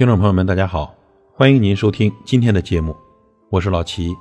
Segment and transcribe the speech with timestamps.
[0.00, 0.96] 听众朋友们，大家好，
[1.30, 2.96] 欢迎您收听今天的节目，
[3.50, 4.16] 我是老齐。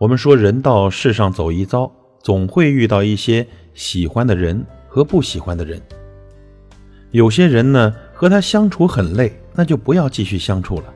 [0.00, 1.88] 我们说，人到世上走一遭，
[2.20, 5.80] 总会遇到一些喜欢的人和不喜欢的人。
[7.12, 10.92] 有些人呢，和他相处很累，那就不要继续相处了。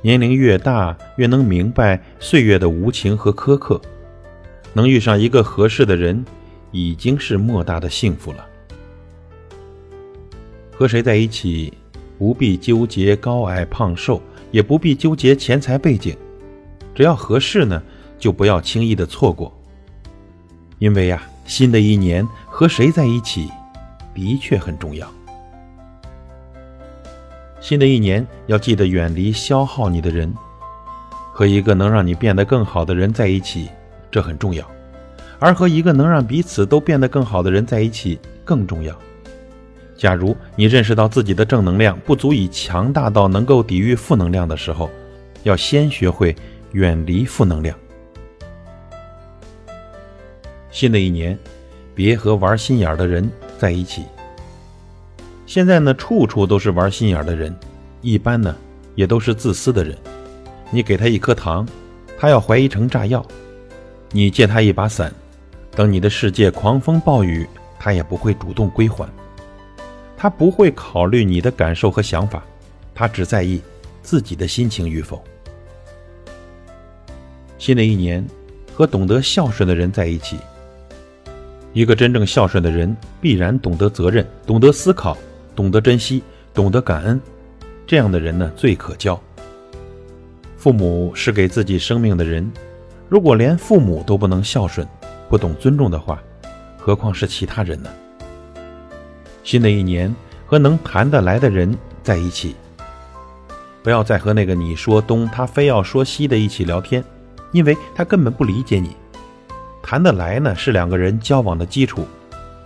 [0.00, 3.80] 年龄越大，越能明白岁月的无情和苛刻。
[4.72, 6.24] 能遇上一个合适的人，
[6.70, 8.46] 已经是莫大的幸福了。
[10.70, 11.72] 和谁在一起，
[12.18, 14.20] 不必纠结高矮胖瘦，
[14.50, 16.16] 也不必纠结钱财背景，
[16.94, 17.82] 只要合适呢，
[18.18, 19.52] 就不要轻易的错过。
[20.78, 23.48] 因为呀，新的一年和谁在一起，
[24.14, 25.06] 的确很重要。
[27.60, 30.32] 新的一年要记得远离消耗你的人，
[31.32, 33.68] 和一个能让你变得更好的人在一起，
[34.10, 34.64] 这很重要；
[35.38, 38.96] 而和一个能让彼此都变得更好的人在一起更重要。
[39.96, 44.90] 假如你认识到自己的正能量不足以强大到能够抵御负能量的时候，
[45.42, 46.36] 要先学会
[46.72, 47.76] 远离负能量。
[50.70, 51.38] 新的一年，
[51.94, 54.04] 别和玩心眼的人在一起。
[55.46, 57.56] 现在呢，处处都是玩心眼的人，
[58.02, 58.54] 一般呢，
[58.94, 59.96] 也都是自私的人。
[60.70, 61.66] 你给他一颗糖，
[62.18, 63.22] 他要怀疑成炸药；
[64.10, 65.10] 你借他一把伞，
[65.70, 67.46] 等你的世界狂风暴雨，
[67.78, 69.08] 他也不会主动归还。
[70.16, 72.42] 他不会考虑你的感受和想法，
[72.94, 73.60] 他只在意
[74.02, 75.22] 自己的心情与否。
[77.58, 78.26] 新的一年，
[78.72, 80.38] 和懂得孝顺的人在一起。
[81.72, 85.16] 一个真正孝顺的人，必然懂得责任，懂得思考，
[85.54, 86.22] 懂得珍惜，
[86.54, 87.20] 懂得感恩。
[87.86, 89.20] 这样的人呢，最可交。
[90.56, 92.50] 父母是给自己生命的人，
[93.08, 94.86] 如果连父母都不能孝顺，
[95.28, 96.22] 不懂尊重的话，
[96.78, 97.90] 何况是其他人呢？
[99.46, 100.12] 新的一年，
[100.44, 102.56] 和能谈得来的人在一起。
[103.80, 107.02] 不要再和那个你说东他非要说西的一起聊天，
[107.52, 108.96] 因为他根本不理解你。
[109.84, 112.04] 谈得来呢，是两个人交往的基础。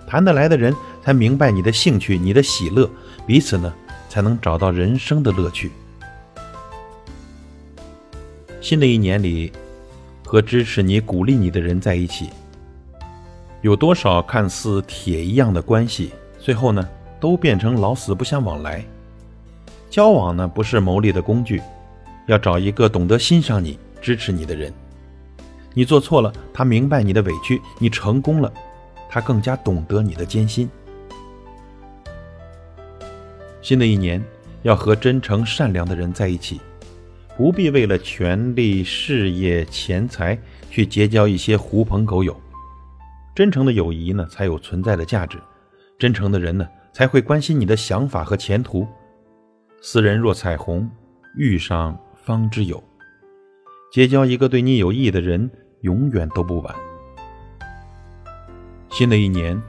[0.07, 0.75] 谈得来的人
[1.05, 2.89] 才明白你的兴趣、你的喜乐，
[3.27, 3.75] 彼此呢
[4.09, 5.71] 才能找到人生的乐趣。
[8.62, 9.53] 新的一年里，
[10.25, 12.31] 和支持你、鼓励你的人在一起。
[13.61, 16.11] 有多少看似铁一样的关系？
[16.41, 16.89] 最后呢，
[17.21, 18.83] 都变成老死不相往来。
[19.91, 21.61] 交往呢，不是谋利的工具，
[22.27, 24.73] 要找一个懂得欣赏你、支持你的人。
[25.75, 28.53] 你做错了，他明白你的委屈；你成功了，
[29.09, 30.69] 他更加懂得你的艰辛。
[33.61, 34.25] 新的一年，
[34.62, 36.61] 要和真诚善良的人在一起，
[37.37, 40.39] 不必为了权力、事业、钱财
[40.71, 42.34] 去结交一些狐朋狗友。
[43.34, 45.39] 真诚的友谊呢，才有存在的价值。
[46.00, 48.88] 真诚的人呢，才会关心你的想法和前途。
[49.83, 50.91] 斯人若彩虹，
[51.37, 52.83] 遇上方知有。
[53.93, 55.50] 结交一个对你有益的人，
[55.83, 56.75] 永远都不晚。
[58.88, 59.61] 新的一年，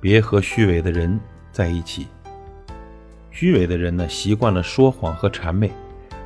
[0.00, 1.20] 别和虚伪的人
[1.52, 2.08] 在一起。
[3.30, 5.70] 虚伪的人呢，习惯了说谎和谄媚。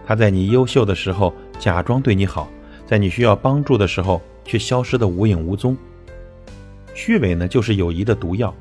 [0.06, 2.48] 他在你优秀的时候假装对你好，
[2.86, 5.76] 在你需要帮助的时候却消失的无影无踪。
[6.94, 8.54] 虚伪呢，就是友谊的毒药。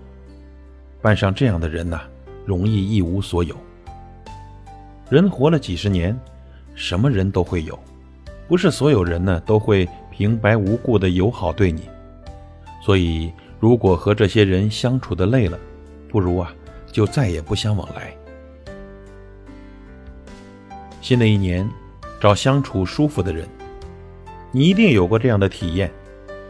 [1.01, 2.01] 伴上这样的人呐，
[2.45, 3.55] 容易一无所有。
[5.09, 6.17] 人活了几十年，
[6.75, 7.77] 什么人都会有，
[8.47, 11.89] 不是所有人呢都会平白无故的友好对你。
[12.83, 15.57] 所以，如果和这些人相处的累了，
[16.09, 16.53] 不如啊，
[16.91, 18.13] 就再也不相往来。
[21.01, 21.67] 新的一年，
[22.19, 23.47] 找相处舒服的人。
[24.51, 25.89] 你一定有过这样的体验：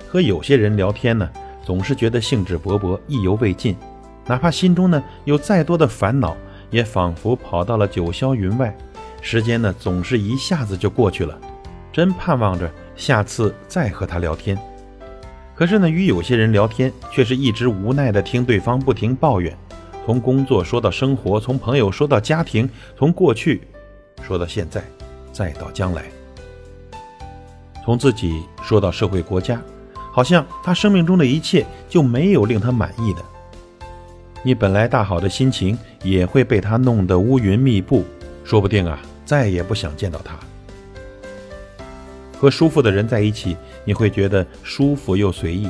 [0.08, 1.30] 和有些人聊天呢，
[1.64, 3.76] 总是觉得兴致勃勃，意犹未尽。
[4.30, 6.38] 哪怕心中呢有再多的烦恼，
[6.70, 8.78] 也仿佛跑到了九霄云外。
[9.22, 11.36] 时间呢总是一下子就过去了，
[11.92, 14.56] 真盼望着下次再和他聊天。
[15.56, 19.58] 可是呢，与有些人聊天，却是一直无奈的听对方不停抱怨，
[20.06, 23.68] 从工作说到生活，从朋友说到家庭，从过去
[24.22, 24.84] 说到现在，
[25.34, 26.04] 再到将来，
[27.84, 29.60] 从自己说到社会国家，
[30.12, 33.22] 好像他生命中的一切就没有令他满意的。
[34.42, 38.06] 你本来大好的心情也会被他弄得乌云密布，
[38.44, 40.40] 说不定啊，再也不想见到他。
[42.38, 45.68] 和舒服的人在一起，你会觉得舒服又随意，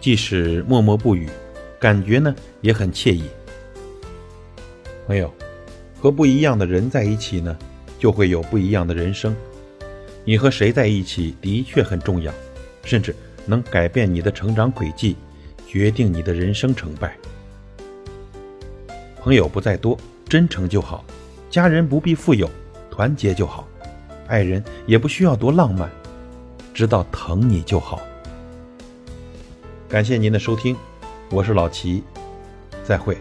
[0.00, 1.28] 即使默默不语，
[1.80, 3.24] 感觉呢也很惬意。
[5.08, 5.32] 朋友，
[6.00, 7.56] 和不一样的人在一起呢，
[7.98, 9.34] 就会有不一样的人生。
[10.24, 12.32] 你和谁在一起的确很重要，
[12.84, 13.12] 甚至
[13.44, 15.16] 能改变你的成长轨迹，
[15.66, 17.16] 决定你的人生成败。
[19.22, 19.96] 朋友不在多，
[20.28, 21.04] 真诚就好；
[21.48, 22.50] 家人不必富有，
[22.90, 23.64] 团结就好；
[24.26, 25.88] 爱人也不需要多浪漫，
[26.74, 28.00] 知道疼你就好。
[29.88, 30.76] 感谢您的收听，
[31.30, 32.02] 我是老齐，
[32.82, 33.16] 再会。